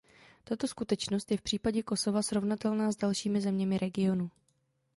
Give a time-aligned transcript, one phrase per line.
[0.43, 4.31] Tato skutečnost je v případě Kosova srovnatelná s dalšími zeměmi regionu.